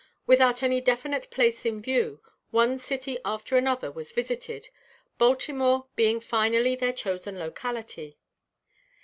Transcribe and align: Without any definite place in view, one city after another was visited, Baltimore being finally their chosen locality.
Without 0.25 0.63
any 0.63 0.81
definite 0.81 1.29
place 1.29 1.63
in 1.63 1.79
view, 1.79 2.21
one 2.49 2.79
city 2.79 3.19
after 3.23 3.55
another 3.55 3.91
was 3.91 4.11
visited, 4.11 4.69
Baltimore 5.19 5.89
being 5.95 6.19
finally 6.19 6.75
their 6.75 6.91
chosen 6.91 7.37
locality. 7.37 8.17